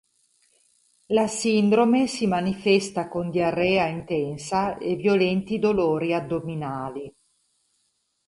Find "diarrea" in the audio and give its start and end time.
3.29-3.85